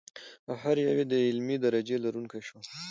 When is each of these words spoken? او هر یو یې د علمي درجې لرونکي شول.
او 0.49 0.53
هر 0.63 0.75
یو 0.85 0.91
یې 0.99 1.05
د 1.11 1.15
علمي 1.27 1.57
درجې 1.65 1.97
لرونکي 2.03 2.39
شول. 2.47 2.63